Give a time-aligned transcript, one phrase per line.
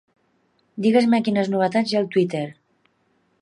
[0.85, 2.43] Digues-me quines novetats hi ha al Twitter.